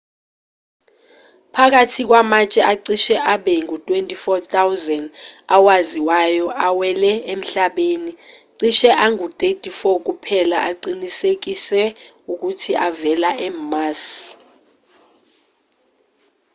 phakathi 1.53 2.03
kwamatshe 2.09 2.61
acishe 2.71 3.15
abe 3.33 3.53
ngu-24,000 3.63 4.97
awaziwayo 5.55 6.45
awele 6.67 7.11
emhlabeni 7.33 8.11
cishe 8.57 8.89
angu-34 9.03 9.81
kuphela 10.05 10.57
aqinisekiswe 10.69 11.83
ukuthi 12.31 12.71
avela 12.87 13.29
e-mars 13.47 14.03